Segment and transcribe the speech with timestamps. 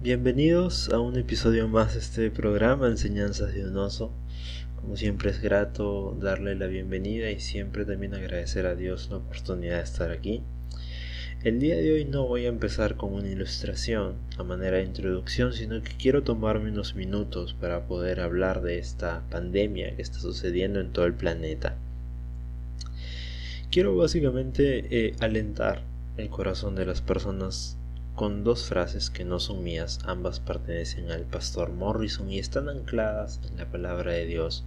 [0.00, 4.12] Bienvenidos a un episodio más de este programa Enseñanzas de un oso.
[4.80, 9.78] Como siempre es grato darle la bienvenida y siempre también agradecer a Dios la oportunidad
[9.78, 10.40] de estar aquí.
[11.42, 15.52] El día de hoy no voy a empezar con una ilustración a manera de introducción,
[15.52, 20.78] sino que quiero tomarme unos minutos para poder hablar de esta pandemia que está sucediendo
[20.78, 21.74] en todo el planeta.
[23.72, 25.82] Quiero básicamente eh, alentar
[26.16, 27.77] el corazón de las personas
[28.18, 33.38] con dos frases que no son mías, ambas pertenecen al pastor Morrison y están ancladas
[33.48, 34.64] en la palabra de Dios,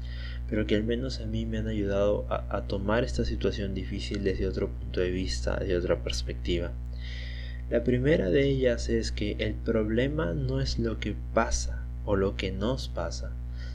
[0.50, 4.48] pero que al menos a mí me han ayudado a, tomar esta situación difícil desde
[4.48, 6.72] otro punto de vista, de otra perspectiva.
[7.70, 12.38] La primera de ellas es que el problema no es lo que pasa o lo
[12.38, 13.34] que nos pasa,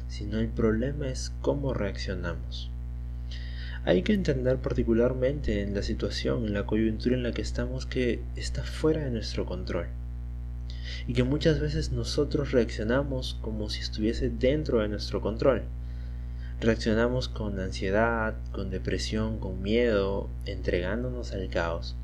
[0.09, 2.71] sino el problema es cómo reaccionamos.
[3.87, 8.21] Hay que entender particularmente en la situación, en la coyuntura en la que estamos, que
[8.35, 9.87] está fuera de nuestro control.
[11.07, 15.63] Y que muchas veces nosotros reaccionamos como si estuviese dentro de nuestro control.
[16.61, 21.95] Reaccionamos con ansiedad, con depresión, con miedo, entregándonos al caos,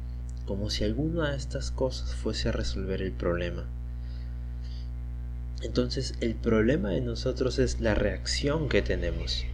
[0.47, 3.67] como si alguna de estas cosas fuese a resolver el problema.
[5.63, 9.47] Entonces el problema de nosotros es la reacción que tenemos.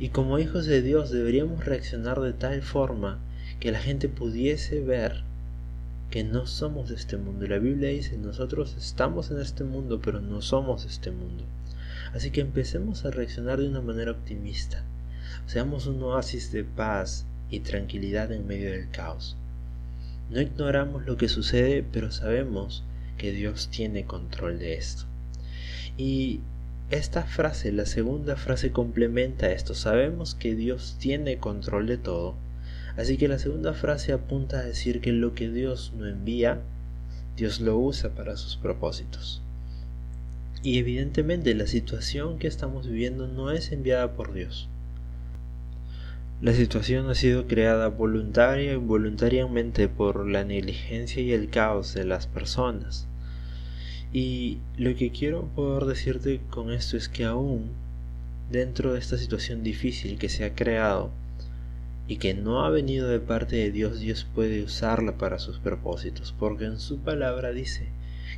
[0.00, 3.18] Y como hijos de Dios deberíamos reaccionar de tal forma
[3.58, 5.24] que la gente pudiese ver
[6.10, 7.46] que no somos este mundo.
[7.46, 11.44] La Biblia dice, nosotros estamos en este mundo, pero no somos este mundo.
[12.14, 14.82] Así que empecemos a reaccionar de una manera optimista.
[15.46, 19.36] Seamos un oasis de paz y tranquilidad en medio del caos.
[20.30, 22.84] No ignoramos lo que sucede, pero sabemos
[23.16, 25.04] que Dios tiene control de esto.
[25.96, 26.40] Y
[26.90, 29.74] esta frase, la segunda frase complementa esto.
[29.74, 32.34] Sabemos que Dios tiene control de todo.
[32.96, 36.60] Así que la segunda frase apunta a decir que lo que Dios no envía,
[37.36, 39.42] Dios lo usa para sus propósitos.
[40.62, 44.68] Y evidentemente la situación que estamos viviendo no es enviada por Dios.
[46.40, 52.04] La situación ha sido creada voluntaria e involuntariamente por la negligencia y el caos de
[52.04, 53.06] las personas.
[54.12, 57.70] Y lo que quiero poder decirte con esto es que aún
[58.50, 61.10] dentro de esta situación difícil que se ha creado
[62.06, 66.34] y que no ha venido de parte de Dios, Dios puede usarla para sus propósitos,
[66.38, 67.88] porque en su palabra dice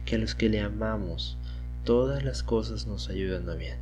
[0.04, 1.36] que a los que le amamos,
[1.84, 3.76] todas las cosas nos ayudan a bien.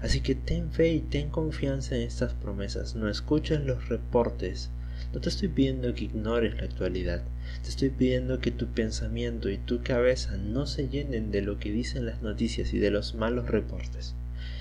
[0.00, 4.70] Así que ten fe y ten confianza en estas promesas, no escuches los reportes,
[5.12, 7.22] no te estoy pidiendo que ignores la actualidad,
[7.62, 11.70] te estoy pidiendo que tu pensamiento y tu cabeza no se llenen de lo que
[11.70, 14.14] dicen las noticias y de los malos reportes,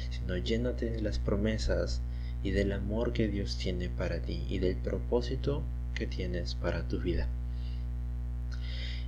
[0.09, 2.01] sino llénate de las promesas
[2.44, 5.63] y del amor que Dios tiene para ti y del propósito
[5.94, 7.28] que tienes para tu vida.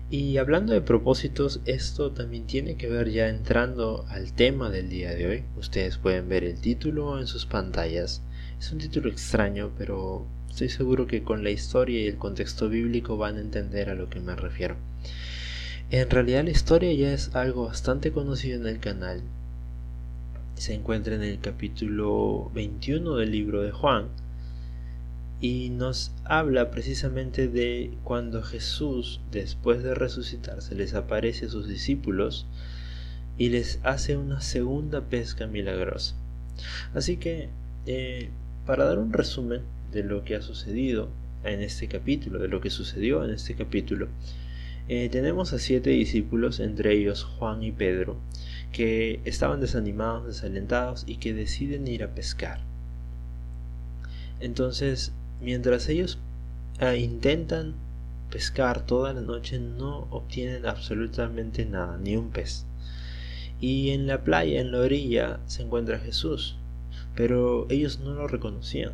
[0.09, 5.15] Y hablando de propósitos, esto también tiene que ver ya entrando al tema del día
[5.15, 5.43] de hoy.
[5.57, 8.21] Ustedes pueden ver el título en sus pantallas.
[8.59, 13.17] Es un título extraño, pero Estoy seguro que con la historia y el contexto bíblico
[13.17, 14.75] van a entender a lo que me refiero.
[15.89, 19.23] En realidad la historia ya es algo bastante conocido en el canal.
[20.53, 24.09] Se encuentra en el capítulo 21 del libro de Juan
[25.41, 31.67] y nos habla precisamente de cuando Jesús, después de resucitar, se les aparece a sus
[31.67, 32.45] discípulos
[33.39, 36.13] y les hace una segunda pesca milagrosa.
[36.93, 37.49] Así que,
[37.87, 38.29] eh,
[38.67, 41.09] para dar un resumen, de lo que ha sucedido
[41.43, 44.07] en este capítulo, de lo que sucedió en este capítulo.
[44.89, 48.17] Eh, tenemos a siete discípulos, entre ellos Juan y Pedro,
[48.71, 52.59] que estaban desanimados, desalentados y que deciden ir a pescar.
[54.39, 56.17] Entonces, mientras ellos
[56.79, 57.75] eh, intentan
[58.29, 62.65] pescar toda la noche, no obtienen absolutamente nada, ni un pez.
[63.61, 66.57] Y en la playa, en la orilla, se encuentra Jesús,
[67.15, 68.91] pero ellos no lo reconocían.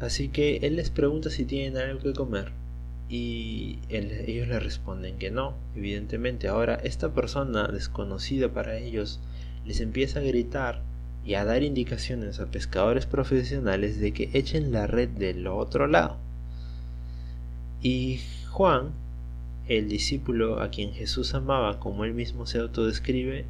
[0.00, 2.52] Así que él les pregunta si tienen algo que comer
[3.08, 6.48] y ellos le responden que no, evidentemente.
[6.48, 9.20] Ahora esta persona desconocida para ellos
[9.64, 10.82] les empieza a gritar
[11.24, 16.18] y a dar indicaciones a pescadores profesionales de que echen la red del otro lado.
[17.80, 18.20] Y
[18.50, 18.90] Juan,
[19.68, 23.44] el discípulo a quien Jesús amaba, como él mismo se autodescribe,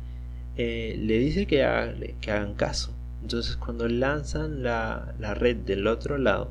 [0.56, 2.92] eh, le dice que hagan caso
[3.22, 6.50] entonces cuando lanzan la, red del otro lado,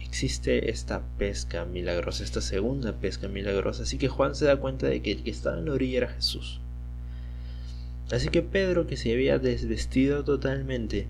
[0.00, 3.82] existe esta pesca milagrosa, esta segunda pesca milagrosa.
[3.82, 6.08] Así que Juan se da cuenta de que el que estaba en la orilla era
[6.08, 6.60] Jesús.
[8.10, 11.08] Así que Pedro, que se había desvestido totalmente,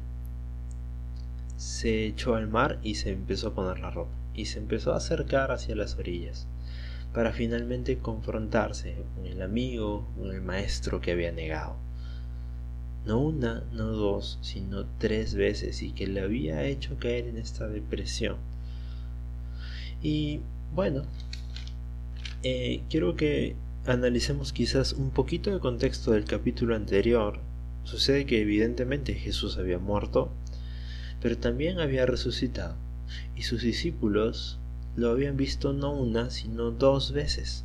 [1.57, 4.11] se echó al mar y se empezó a poner la ropa.
[4.35, 6.47] Y se empezó a acercar hacia las orillas.
[7.13, 11.77] para finalmente confrontarse con el amigo, con el maestro que había negado.
[13.07, 17.69] No una, no dos, sino tres veces y que le había hecho caer en esta
[17.69, 18.37] depresión.
[20.03, 20.41] Y
[20.75, 21.03] bueno,
[22.43, 23.57] eh, quiero que
[23.87, 27.41] analicemos quizás un poquito de contexto del capítulo anterior.
[27.85, 30.31] Sucede que evidentemente Jesús había muerto,
[31.21, 32.77] pero también había resucitado,
[33.35, 34.59] y sus discípulos
[34.95, 37.65] lo habían visto no una, sino dos veces.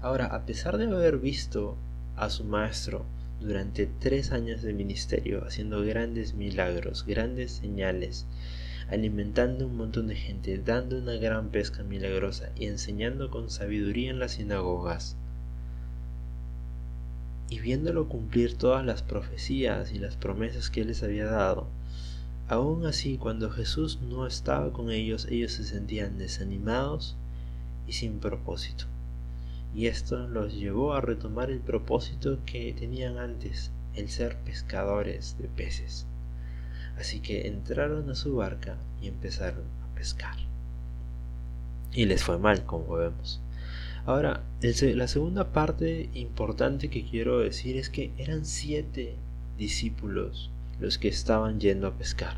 [0.00, 1.76] Ahora, a pesar de haber visto
[2.16, 3.04] a su maestro
[3.42, 8.26] durante tres años de ministerio, haciendo grandes milagros, grandes señales,
[8.88, 14.18] alimentando un montón de gente, dando una gran pesca milagrosa y enseñando con sabiduría en
[14.18, 15.16] las sinagogas,
[17.50, 21.68] y viéndolo cumplir todas las profecías y las promesas que él les había dado,
[22.52, 27.16] Aún así, cuando Jesús no estaba con ellos, ellos se sentían desanimados
[27.86, 28.84] y sin propósito.
[29.74, 35.48] Y esto los llevó a retomar el propósito que tenían antes, el ser pescadores de
[35.48, 36.06] peces.
[36.98, 40.36] Así que entraron a su barca y empezaron a pescar.
[41.92, 43.40] Y les fue mal, como vemos.
[44.04, 49.16] Ahora, la segunda parte importante que quiero decir es que eran siete
[49.56, 52.36] discípulos los que estaban yendo a pescar.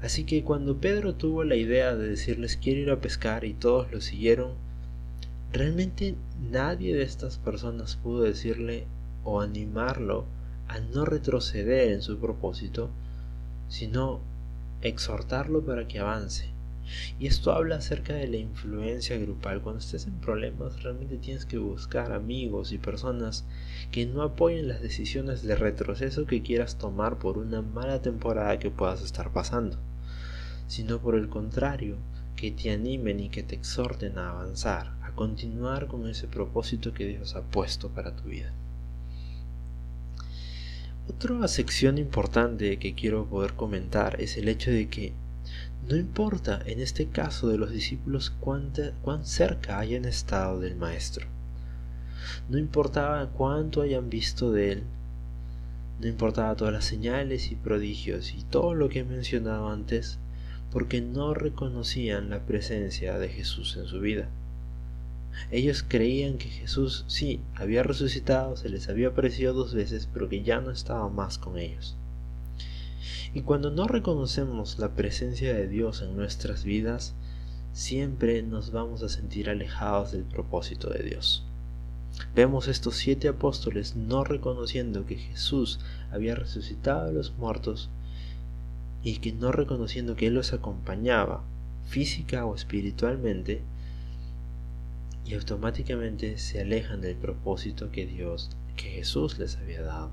[0.00, 3.90] Así que cuando Pedro tuvo la idea de decirles quiero ir a pescar y todos
[3.92, 4.52] lo siguieron,
[5.52, 6.14] realmente
[6.50, 8.86] nadie de estas personas pudo decirle
[9.24, 10.24] o animarlo
[10.68, 12.90] a no retroceder en su propósito,
[13.68, 14.20] sino
[14.82, 16.50] exhortarlo para que avance.
[17.18, 19.60] Y esto habla acerca de la influencia grupal.
[19.60, 23.44] Cuando estés en problemas, realmente tienes que buscar amigos y personas
[23.90, 28.70] que no apoyen las decisiones de retroceso que quieras tomar por una mala temporada que
[28.70, 29.78] puedas estar pasando,
[30.68, 31.96] sino por el contrario,
[32.36, 37.34] que te animen y que te exhorten a avanzar, continuar con ese propósito que Dios
[37.34, 38.52] ha puesto para tu vida.
[41.08, 45.12] Otra sección importante que quiero poder comentar es el hecho de que
[45.88, 48.72] no importa en este caso de los discípulos cuán
[49.24, 51.26] cerca hayan estado del Maestro.
[52.48, 54.82] No importaba cuánto hayan visto de él.
[56.00, 60.18] No importaba todas las señales y prodigios y todo lo que he mencionado antes,
[60.72, 64.28] porque no reconocían la presencia de Jesús en su vida.
[65.50, 70.42] Ellos creían que Jesús sí había resucitado, se les había aparecido dos veces, pero que
[70.42, 71.96] ya no estaba más con ellos.
[73.34, 77.14] Y cuando no reconocemos la presencia de Dios en nuestras vidas,
[77.72, 81.44] siempre nos vamos a sentir alejados del propósito de Dios.
[82.34, 85.80] Vemos estos siete apóstoles no reconociendo que Jesús
[86.10, 87.90] había resucitado a los muertos
[89.02, 91.44] y que no reconociendo que Él los acompañaba
[91.86, 93.62] física o espiritualmente
[95.26, 100.10] y automáticamente se alejan del propósito que Dios, que Jesús les había dado.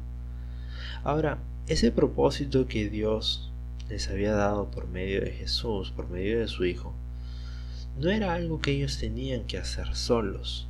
[1.04, 1.38] Ahora,
[1.68, 3.52] ese propósito que Dios
[3.90, 6.94] les había dado por medio de Jesús, por medio de su Hijo,
[8.00, 10.68] no era algo que ellos tenían que hacer solos,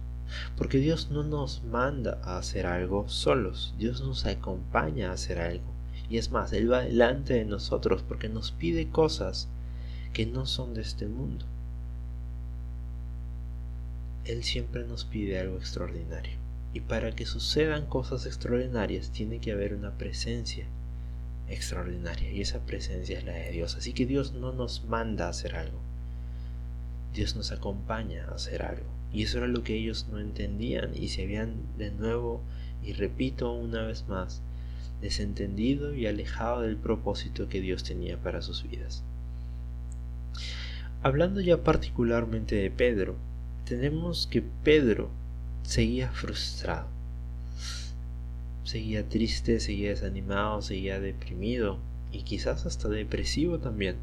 [0.58, 5.72] porque Dios no nos manda a hacer algo solos, Dios nos acompaña a hacer algo.
[6.10, 9.48] Y es más, Él va delante de nosotros porque nos pide cosas
[10.12, 11.46] que no son de este mundo.
[14.26, 16.38] Él siempre nos pide algo extraordinario.
[16.74, 20.66] Y para que sucedan cosas extraordinarias tiene que haber una presencia
[21.50, 23.76] extraordinaria y esa presencia es la de Dios.
[23.76, 25.80] Así que Dios no nos manda a hacer algo.
[27.14, 28.88] Dios nos acompaña a hacer algo.
[29.12, 32.42] Y eso era lo que ellos no entendían y se habían de nuevo,
[32.84, 34.42] y repito una vez más,
[35.02, 39.04] desentendido y alejado del propósito que Dios tenía para sus vidas.
[41.04, 43.16] Hablando ya particularmente de Pedro,
[43.66, 45.10] tenemos que Pedro
[45.64, 46.94] seguía frustrado
[48.74, 51.78] seguía triste, seguía desanimado, seguía deprimido
[52.12, 53.98] y quizás hasta depresivo también,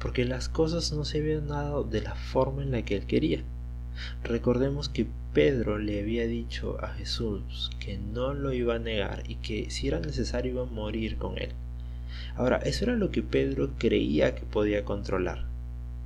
[0.00, 3.42] porque las cosas no se habían dado de la forma en la que él quería.
[4.22, 9.36] Recordemos que Pedro le había dicho a Jesús que no lo iba a negar y
[9.36, 11.50] que si era necesario iba a morir con él.
[12.36, 15.44] Ahora, eso era lo que Pedro creía que podía controlar.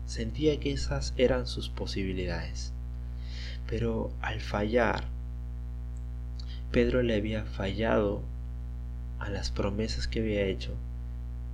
[0.06, 2.72] Sentía que esas eran sus posibilidades.
[3.68, 5.04] Pero al fallar,
[6.72, 8.22] Pedro le había fallado
[9.18, 10.74] a las promesas que había hecho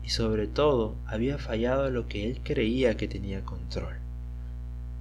[0.05, 3.95] y sobre todo había fallado a lo que él creía que tenía control.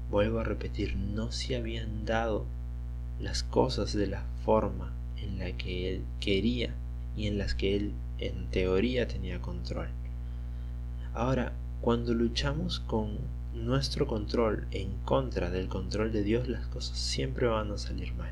[0.10, 2.46] Vuelvo a repetir, no se habían dado
[3.20, 6.74] las cosas de la forma en la que él quería
[7.16, 9.90] y en las que él en teoría tenía control.
[11.14, 13.18] Ahora, cuando luchamos con
[13.54, 18.32] nuestro control en contra del control de Dios, las cosas siempre van a salir mal.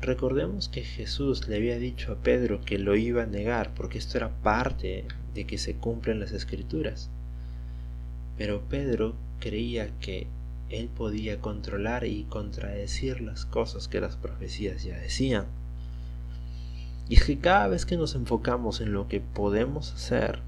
[0.00, 4.18] Recordemos que Jesús le había dicho a Pedro que lo iba a negar porque esto
[4.18, 7.08] era parte de que se cumplen las escrituras.
[8.36, 10.26] Pero Pedro creía que
[10.70, 15.46] él podía controlar y contradecir las cosas que las profecías ya decían.
[17.08, 20.40] Y es que cada vez que nos enfocamos en lo que podemos hacer,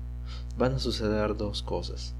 [0.56, 2.14] van a suceder dos cosas.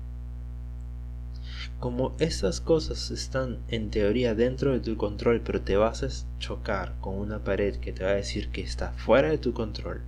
[1.81, 6.95] Como estas cosas están en teoría dentro de tu control, pero te vas a chocar
[7.01, 10.01] con una pared que te va a decir que está fuera de tu control,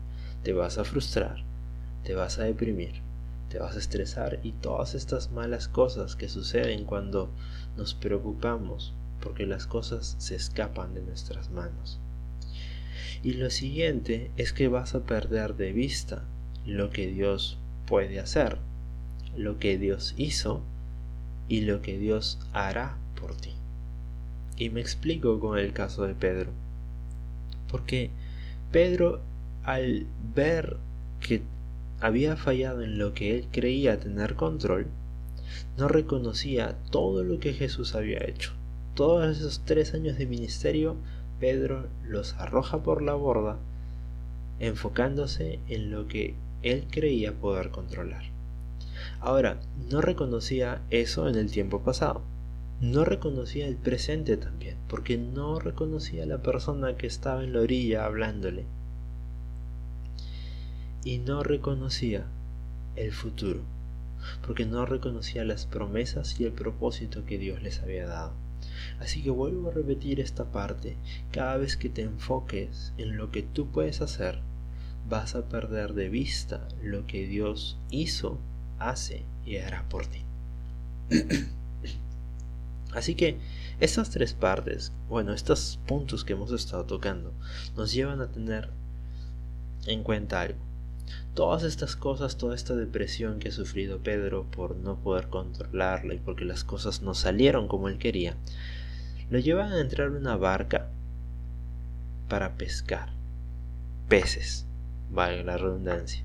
[0.42, 1.44] te vas a frustrar,
[2.02, 3.02] te vas a deprimir,
[3.48, 7.30] te vas a estresar y todas estas malas cosas que suceden cuando
[7.76, 11.98] nos preocupamos porque las cosas se escapan de nuestras manos.
[13.22, 16.22] Y lo siguiente es que vas a perder de vista
[16.64, 18.58] lo que Dios puede hacer,
[19.36, 20.62] lo que Dios hizo
[21.48, 23.54] y lo que Dios hará por ti.
[24.56, 26.50] Y me explico con el caso de Pedro.
[27.68, 28.10] Porque
[28.72, 29.20] Pedro
[29.64, 30.76] al ver
[31.20, 31.42] que
[32.00, 34.86] había fallado en lo que él creía tener control,
[35.76, 38.52] no reconocía todo lo que Jesús había hecho.
[38.94, 40.96] Todos esos tres años de ministerio,
[41.40, 43.58] Pedro los arroja por la borda,
[44.60, 48.35] enfocándose en lo que él creía poder controlar.
[49.26, 49.58] Ahora,
[49.90, 52.22] no reconocía eso en el tiempo pasado.
[52.80, 57.62] No reconocía el presente también, porque no reconocía a la persona que estaba en la
[57.62, 58.66] orilla hablándole.
[61.02, 62.24] Y no reconocía
[62.94, 63.62] el futuro,
[64.46, 68.32] porque no reconocía las promesas y el propósito que Dios les había dado.
[69.00, 70.96] Así que vuelvo a repetir esta parte.
[71.32, 74.38] Cada vez que te enfoques en lo que tú puedes hacer,
[75.08, 78.38] vas a perder de vista lo que Dios hizo,
[78.78, 80.22] hace y hará por ti.
[82.92, 83.38] Así que
[83.80, 87.32] estas tres partes, bueno, estos puntos que hemos estado tocando,
[87.76, 88.70] nos llevan a tener
[89.86, 90.58] en cuenta algo.
[91.34, 96.18] Todas estas cosas, toda esta depresión que ha sufrido Pedro por no poder controlarla y
[96.18, 98.36] porque las cosas no salieron como él quería,
[99.30, 100.88] lo llevan a entrar en una barca
[102.28, 103.16] para pescar
[104.08, 104.66] peces
[105.10, 106.22] valga la redundancia.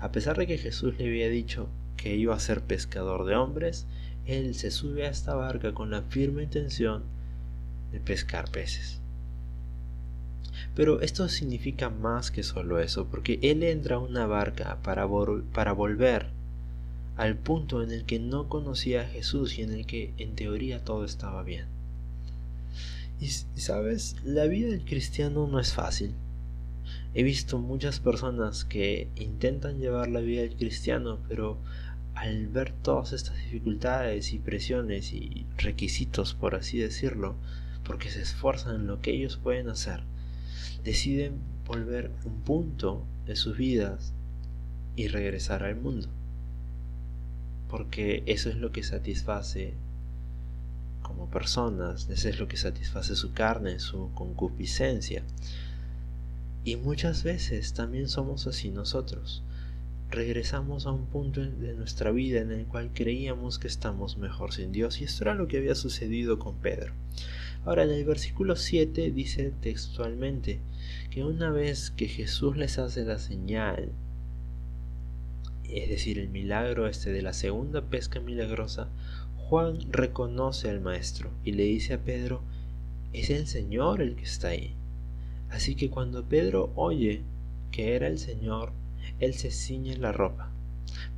[0.00, 1.68] A pesar de que Jesús le había dicho
[2.02, 3.86] que iba a ser pescador de hombres,
[4.26, 7.04] él se sube a esta barca con la firme intención
[7.92, 8.98] de pescar peces.
[10.74, 15.06] Pero esto significa más que solo eso, porque él entra a una barca para,
[15.52, 16.26] para volver
[17.16, 20.82] al punto en el que no conocía a Jesús y en el que en teoría
[20.82, 21.66] todo estaba bien.
[23.20, 26.14] Y sabes, la vida del cristiano no es fácil.
[27.14, 31.58] He visto muchas personas que intentan llevar la vida del cristiano, pero
[32.22, 37.34] al ver todas estas dificultades y presiones y requisitos, por así decirlo,
[37.82, 40.04] porque se esfuerzan en lo que ellos pueden hacer,
[40.84, 44.12] deciden volver un punto de sus vidas
[44.94, 46.06] y regresar al mundo.
[47.68, 49.74] Porque eso es lo que satisface
[51.02, 55.24] como personas, eso es lo que satisface su carne, su concupiscencia.
[56.62, 59.42] Y muchas veces también somos así nosotros.
[60.12, 64.70] Regresamos a un punto de nuestra vida en el cual creíamos que estamos mejor sin
[64.70, 66.92] Dios y esto era lo que había sucedido con Pedro.
[67.64, 70.60] Ahora en el versículo 7 dice textualmente
[71.08, 73.88] que una vez que Jesús les hace la señal,
[75.64, 78.90] es decir, el milagro este de la segunda pesca milagrosa,
[79.38, 82.42] Juan reconoce al maestro y le dice a Pedro,
[83.14, 84.74] es el Señor el que está ahí.
[85.48, 87.22] Así que cuando Pedro oye
[87.70, 88.74] que era el Señor,
[89.22, 90.50] él se ciñe la ropa,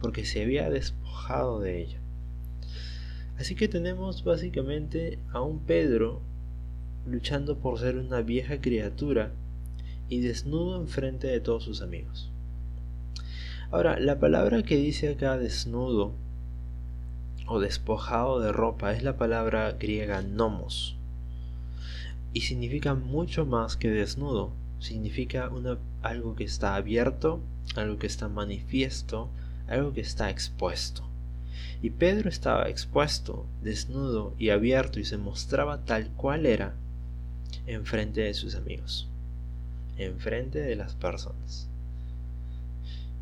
[0.01, 1.99] porque se había despojado de ella.
[3.39, 6.21] Así que tenemos básicamente a un Pedro
[7.07, 9.33] luchando por ser una vieja criatura
[10.09, 12.31] y desnudo enfrente de todos sus amigos.
[13.71, 16.13] Ahora, la palabra que dice acá desnudo
[17.47, 20.97] o despojado de ropa es la palabra griega nomos,
[22.35, 24.53] y significa mucho más que desnudo.
[24.81, 25.51] Significa
[26.03, 27.41] algo que está abierto,
[27.81, 29.29] algo que está manifiesto,
[29.69, 31.03] algo que está expuesto.
[31.83, 36.75] Y Pedro estaba expuesto, desnudo y abierto y se mostraba tal cual era
[37.67, 39.09] enfrente de sus amigos,
[39.99, 41.69] enfrente de las personas.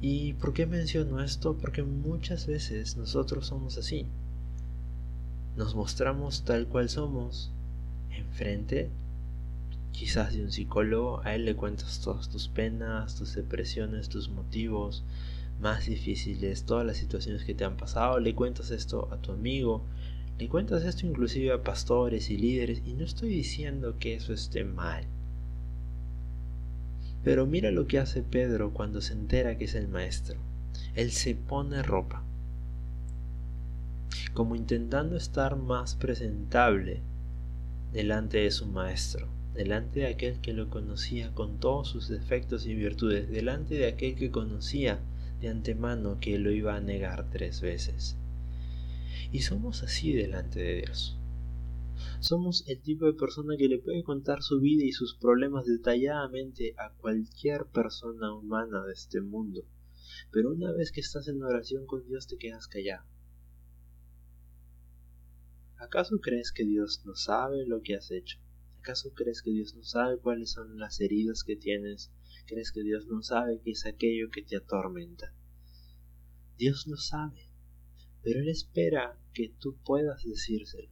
[0.01, 1.57] ¿Y por qué menciono esto?
[1.57, 4.07] Porque muchas veces nosotros somos así.
[5.57, 7.51] Nos mostramos tal cual somos
[8.11, 8.91] enfrente
[9.93, 15.05] quizás de un psicólogo, a él le cuentas todas tus penas, tus depresiones, tus motivos,
[15.61, 19.85] más difíciles, todas las situaciones que te han pasado, le cuentas esto a tu amigo,
[20.39, 24.65] le cuentas esto inclusive a pastores y líderes y no estoy diciendo que eso esté
[24.65, 25.05] mal.
[27.23, 30.41] Pero mira lo que hace Pedro cuando se entera que es el maestro.
[30.95, 32.25] Él se pone ropa,
[34.35, 37.01] como intentando estar más presentable
[37.93, 42.75] delante de su maestro, delante de aquel que lo conocía con todos sus defectos y
[42.75, 45.01] virtudes, delante de aquel que conocía
[45.41, 48.17] de antemano que lo iba a negar tres veces.
[49.31, 51.19] Y somos así delante de Dios.
[52.21, 56.75] Somos el tipo de persona que le puede contar su vida y sus problemas detalladamente
[56.79, 59.65] a cualquier persona humana de este mundo.
[60.31, 63.05] Pero una vez que estás en oración con Dios te quedas callado.
[65.77, 68.39] ¿Acaso crees que Dios no sabe lo que has hecho?
[68.83, 72.11] ¿Acaso crees que Dios no sabe cuáles son las heridas que tienes?
[72.49, 75.33] ¿Crees que Dios no sabe qué es aquello que te atormenta?
[76.59, 77.49] Dios lo sabe,
[78.25, 80.91] pero Él espera que tú puedas decírselo.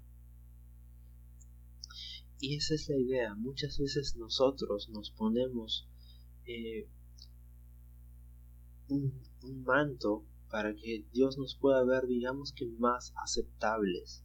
[2.39, 3.35] Y esa es la idea.
[3.35, 5.89] Muchas veces nosotros nos ponemos
[6.47, 6.89] eh,
[8.87, 9.21] un,
[9.65, 14.23] manto para que Dios nos pueda ver, digamos que más aceptables.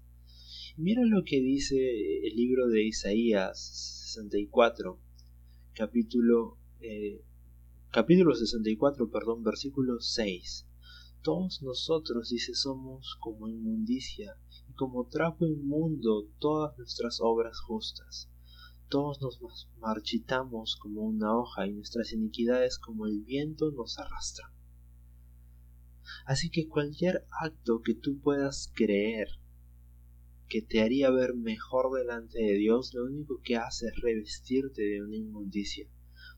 [0.77, 1.77] Mira lo que dice
[2.27, 5.00] el libro de Isaías 64,
[5.74, 7.24] capítulo, eh,
[7.91, 10.67] capítulo 64, perdón, versículo 6.
[11.22, 18.29] Todos nosotros, dice, somos como inmundicia y como trapo inmundo todas nuestras obras justas.
[18.89, 24.51] Todos nos marchitamos como una hoja y nuestras iniquidades como el viento nos arrastran.
[26.25, 29.29] Así que cualquier acto que tú puedas creer
[30.48, 35.02] que te haría ver mejor delante de Dios, lo único que hace es revestirte de
[35.02, 35.88] una inmundicia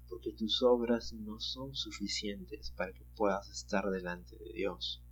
[0.08, 5.04] porque tus obras no son suficientes para que puedas estar delante de Dios.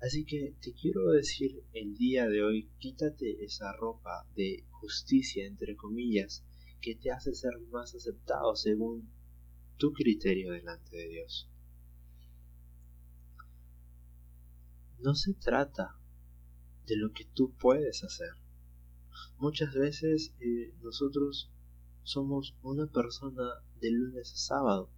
[0.00, 5.76] Así que te quiero decir el día de hoy, quítate esa ropa de justicia, entre
[5.76, 6.44] comillas,
[6.80, 9.10] que te hace ser más aceptado según
[9.76, 11.50] tu criterio delante de Dios.
[15.00, 15.97] No se trata
[16.88, 18.30] de lo que tú puedes hacer.
[19.36, 21.52] Muchas veces eh, nosotros
[22.02, 23.46] somos una persona
[23.78, 24.90] de lunes a sábado.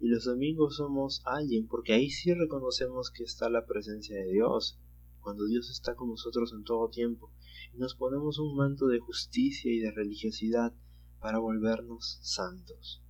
[0.00, 4.80] Y los domingos somos alguien, porque ahí sí reconocemos que está la presencia de Dios,
[5.20, 7.30] cuando Dios está con nosotros en todo tiempo,
[7.74, 10.72] y nos ponemos un manto de justicia y de religiosidad
[11.20, 13.02] para volvernos santos,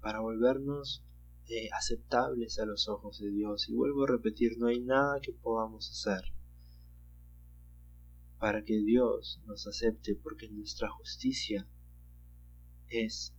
[0.00, 1.04] para volvernos
[1.48, 3.68] eh, aceptables a los ojos de Dios.
[3.68, 6.32] Y vuelvo a repetir, no hay nada que podamos hacer
[8.42, 11.64] para que Dios nos acepte, porque nuestra justicia
[12.88, 13.32] es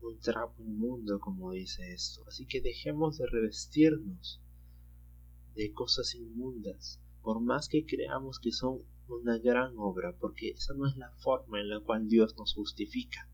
[0.00, 2.24] un trapo inmundo, como dice esto.
[2.26, 4.42] Así que dejemos de revestirnos
[5.54, 10.88] de cosas inmundas, por más que creamos que son una gran obra, porque esa no
[10.88, 13.30] es la forma en la cual Dios nos justifica.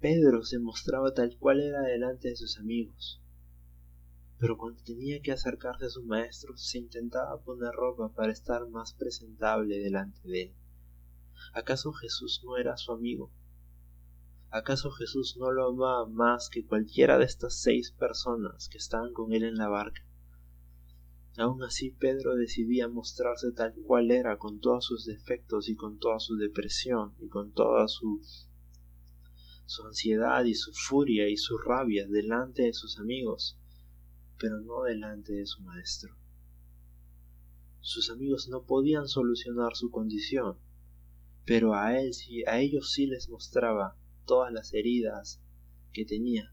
[0.00, 3.22] Pedro se mostraba tal cual era delante de sus amigos,
[4.38, 8.94] pero cuando tenía que acercarse a su maestro se intentaba poner ropa para estar más
[8.94, 10.54] presentable delante de él.
[11.52, 13.32] ¿Acaso Jesús no era su amigo?
[14.50, 19.32] ¿Acaso Jesús no lo amaba más que cualquiera de estas seis personas que estaban con
[19.32, 20.02] él en la barca?
[21.36, 26.20] Aún así Pedro decidía mostrarse tal cual era, con todos sus defectos y con toda
[26.20, 28.20] su depresión y con toda su,
[29.66, 33.58] su ansiedad y su furia y su rabia delante de sus amigos,
[34.38, 36.16] pero no delante de su maestro.
[37.80, 40.58] Sus amigos no podían solucionar su condición,
[41.44, 45.40] pero a él sí, a ellos sí les mostraba todas las heridas
[45.92, 46.52] que tenía.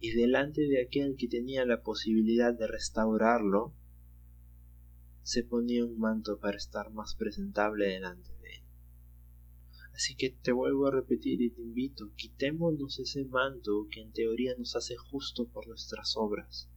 [0.00, 3.74] Y delante de aquel que tenía la posibilidad de restaurarlo,
[5.22, 8.37] se ponía un manto para estar más presentable delante.
[9.98, 14.54] Así que te vuelvo a repetir y te invito, quitémonos ese manto que en teoría
[14.56, 16.70] nos hace justo por nuestras obras,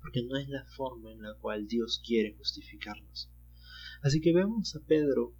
[0.00, 3.30] porque no es la forma en la cual Dios quiere justificarnos.
[4.00, 5.34] Así que vemos a Pedro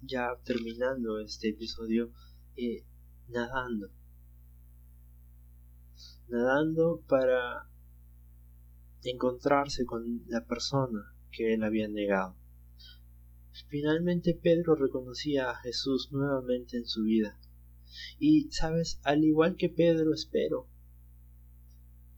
[0.00, 2.10] ya terminando este episodio,
[2.56, 2.86] eh,
[3.28, 3.92] nadando.
[6.28, 7.68] Nadando para
[9.02, 12.34] encontrarse con la persona que él había negado.
[13.68, 17.38] Finalmente Pedro reconocía a Jesús nuevamente en su vida.
[18.18, 20.68] Y, sabes, al igual que Pedro, espero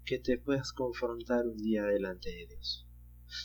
[0.05, 2.87] que te puedas confrontar un día delante de Dios.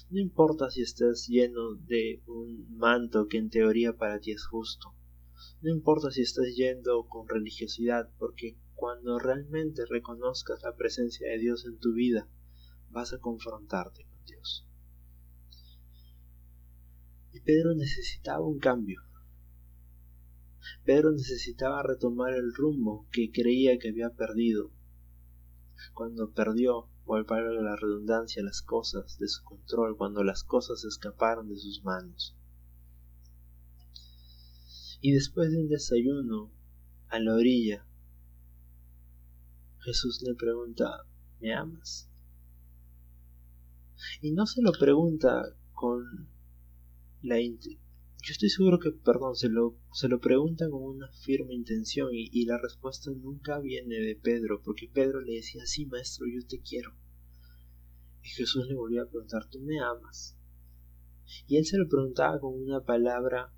[0.10, 4.96] No importa si estás lleno de un manto que en teoría para ti es justo.
[5.62, 11.66] No importa si estás yendo con religiosidad, porque cuando realmente reconozcas la presencia de Dios
[11.66, 12.30] en tu vida,
[12.90, 14.66] vas a confrontarte con Dios.
[17.33, 19.02] Y Pedro necesitaba un cambio.
[20.86, 24.72] Pedro necesitaba retomar el rumbo que creía que había perdido.
[25.94, 31.50] Cuando perdió, o al la redundancia, las cosas de su control, cuando las cosas escaparon
[31.50, 32.36] de sus manos.
[35.02, 36.50] Y después de un desayuno
[37.10, 37.86] a la orilla,
[39.80, 41.06] Jesús le pregunta,
[41.42, 42.10] ¿me amas?
[44.22, 46.33] Y no se lo pregunta con
[47.24, 52.30] yo estoy seguro que, perdón, se lo, se lo pregunta con una firme intención y,
[52.32, 56.62] y, la respuesta nunca viene de Pedro, porque Pedro le decía, sí, maestro, yo te
[56.62, 56.94] quiero.
[58.24, 60.38] Y Jesús le volvió a preguntar, ¿tú me amas?
[61.48, 63.54] Y él se lo preguntaba con una palabra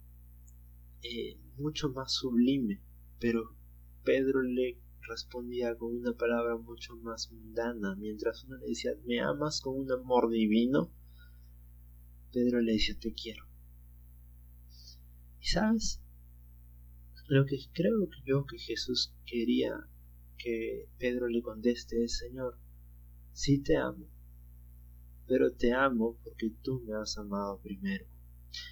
[1.01, 2.81] eh, mucho más sublime,
[3.19, 3.55] pero
[4.03, 9.61] Pedro le respondía con una palabra mucho más mundana, mientras uno le decía, ¿me amas
[9.61, 10.91] con un amor divino?
[12.31, 13.45] Pedro le decía, te quiero.
[15.45, 16.01] ¿Y sabes?
[17.27, 19.87] Lo que creo que yo que Jesús quería
[20.39, 22.57] que Pedro le conteste es, Señor,
[23.31, 24.07] sí te amo,
[25.27, 28.07] pero te amo porque tú me has amado primero.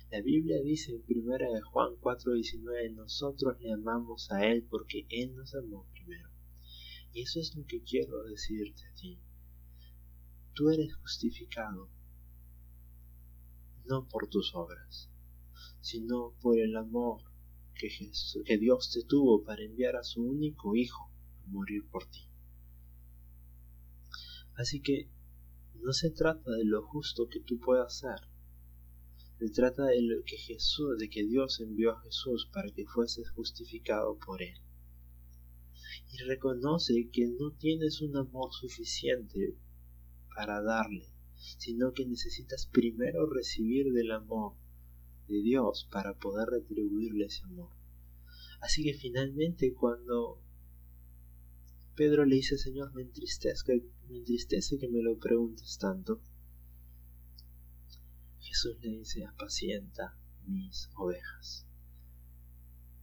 [0.10, 5.36] La Biblia dice en 1 de Juan 4:19, nosotros le amamos a Él porque Él
[5.36, 6.28] nos amó primero.
[7.12, 9.20] Y eso es lo que quiero decirte a ti.
[10.54, 11.92] Tú eres justificado
[13.86, 15.13] no por tus obras,
[15.82, 17.22] sino por el amor
[18.46, 21.12] que, Dios te tuvo para enviar a su único Hijo
[21.44, 22.22] a morir por ti.
[24.56, 25.10] Así que
[25.76, 28.20] no se trata de lo justo que tú puedas ser,
[29.40, 33.30] se trata de lo que Jesús, de que Dios envió a Jesús para que fueses
[33.32, 34.56] justificado por él.
[36.12, 39.58] Y reconoce que no tienes un amor suficiente
[40.36, 44.56] para darle, sino que necesitas primero recibir del amor
[45.28, 47.70] de Dios para poder retribuirle ese amor.
[48.62, 50.42] Así que finalmente cuando
[51.96, 56.22] Pedro le dice, Señor, me entristece, me entristece que me lo preguntes tanto,
[58.40, 61.68] Jesús le dice, apacienta mis ovejas.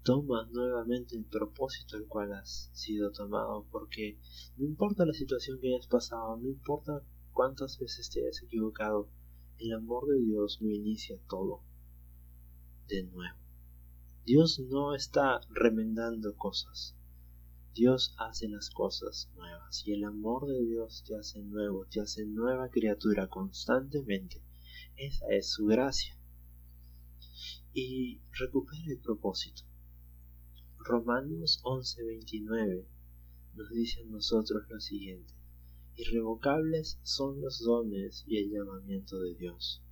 [0.03, 4.19] Toma nuevamente el propósito al cual has sido tomado, porque
[4.57, 9.09] no importa la situación que hayas pasado, no importa cuántas veces te hayas equivocado,
[9.59, 11.63] el amor de Dios lo inicia todo
[12.91, 13.39] de nuevo.
[14.25, 16.97] Dios no está remendando cosas.
[17.75, 22.27] Dios hace las cosas nuevas y el amor de Dios te hace nuevo, te hace
[22.27, 24.43] nueva criatura constantemente.
[24.97, 26.19] Esa es su gracia.
[27.73, 29.63] Y recupera el propósito.
[30.79, 32.87] Romanos 11:29
[33.55, 35.33] nos dice a nosotros lo siguiente.
[35.97, 39.83] Irrevocables son los dones y el llamamiento de Dios.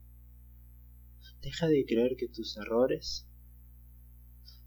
[1.40, 3.24] Deja de creer que tus errores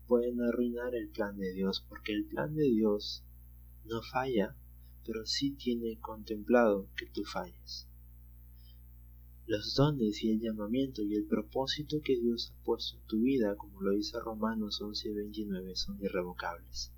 [0.08, 3.26] pueden arruinar el plan de Dios, porque el plan de Dios
[3.84, 4.56] no falla,
[5.06, 7.88] pero sí tiene contemplado que tú falles.
[9.48, 13.58] Los dones y el llamamiento y el propósito que Dios ha puesto en tu vida,
[13.58, 16.94] como lo dice Romanos 11:29, son irrevocables.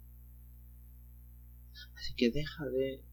[1.95, 3.03] Así que deja de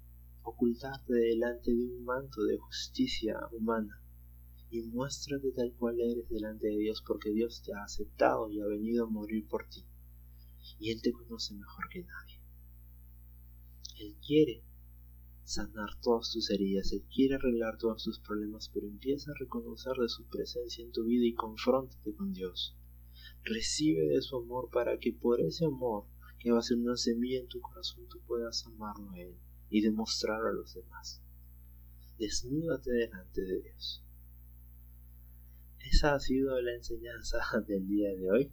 [0.43, 4.00] ocultarte delante de un manto de justicia humana
[4.71, 8.67] y muéstrate tal cual eres delante de Dios porque Dios te ha aceptado y ha
[8.67, 9.85] venido a morir por ti.
[10.79, 12.41] Y Él te conoce mejor que nadie.
[13.99, 14.63] Él quiere
[15.43, 20.09] sanar todas tus heridas, Él quiere arreglar todos tus problemas, pero empieza a reconocer de
[20.09, 22.77] su presencia en tu vida y confróntate con Dios.
[23.43, 26.07] Recibe de su amor para que por ese amor
[26.39, 29.35] que va a ser una semilla en tu corazón tú puedas amarlo a Él
[29.69, 31.21] y demostrarlo a los demás.
[32.19, 34.05] Desnúdate delante de Dios.
[35.81, 38.53] Esa ha sido la enseñanza del día de hoy.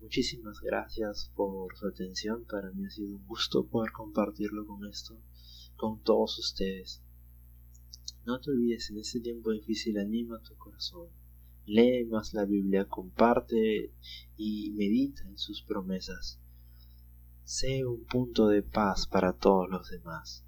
[0.00, 2.44] Muchísimas gracias por su atención.
[2.44, 5.20] Para mí ha sido un gusto poder compartirlo con esto,
[5.76, 7.02] con todos ustedes.
[8.24, 11.08] No te olvides, en este tiempo difícil anima tu corazón.
[11.64, 13.92] Lee más la Biblia, comparte
[14.36, 16.40] y medita en sus promesas.
[17.42, 20.45] Sé un punto de paz para todos los demás.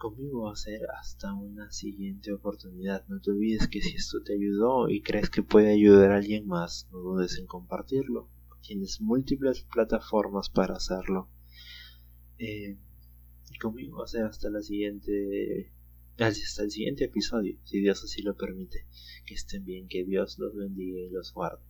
[0.00, 3.06] Conmigo va a ser hasta una siguiente oportunidad.
[3.08, 6.46] No te olvides que si esto te ayudó y crees que puede ayudar a alguien
[6.46, 8.30] más, no dudes en compartirlo.
[8.62, 11.28] Tienes múltiples plataformas para hacerlo.
[12.38, 12.78] Eh,
[13.50, 15.70] y conmigo va a ser hasta la siguiente
[16.16, 18.86] hasta el siguiente episodio, si Dios así lo permite.
[19.26, 21.62] Que estén bien, que Dios los bendiga y los guarde.